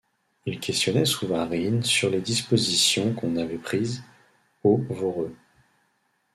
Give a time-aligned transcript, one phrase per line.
[0.47, 4.01] Il questionnait Souvarine sur les dispositions qu’on avait prises,
[4.63, 5.35] au Voreux.